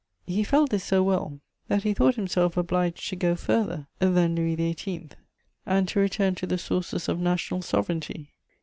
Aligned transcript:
He 0.25 0.43
felt 0.43 0.71
this 0.71 0.83
so 0.83 1.03
well 1.03 1.41
that 1.67 1.83
he 1.83 1.93
thought 1.93 2.15
himself 2.15 2.57
obliged 2.57 3.07
to 3.09 3.15
go 3.15 3.35
further 3.35 3.85
than 3.99 4.33
Louis 4.33 4.55
XVIII. 4.55 5.09
and 5.63 5.87
to 5.89 5.99
return 5.99 6.33
to 6.37 6.47
the 6.47 6.57
sources 6.57 7.07
of 7.07 7.19
national 7.19 7.61
sovereignty. 7.61 8.33